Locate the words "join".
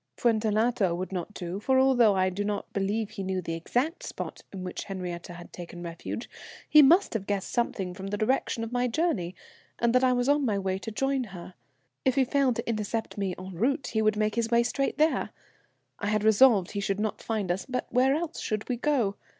10.89-11.25